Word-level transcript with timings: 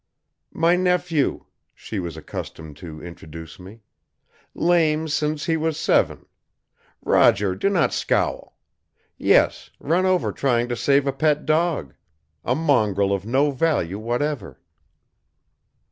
"My 0.55 0.75
nephew," 0.75 1.45
she 1.75 1.99
was 1.99 2.17
accustomed 2.17 2.75
to 2.77 3.03
introduce 3.03 3.59
me. 3.59 3.81
"Lame 4.55 5.07
since 5.07 5.45
he 5.45 5.55
was 5.57 5.79
seven. 5.79 6.25
Roger, 7.05 7.53
do 7.53 7.69
not 7.69 7.93
scowl! 7.93 8.57
Yes; 9.19 9.69
run 9.79 10.07
over 10.07 10.31
trying 10.31 10.67
to 10.69 10.75
save 10.75 11.05
a 11.05 11.13
pet 11.13 11.45
dog. 11.45 11.93
A 12.43 12.55
mongrel 12.55 13.13
of 13.13 13.27
no 13.27 13.51
value 13.51 13.99
whatever!" 13.99 14.59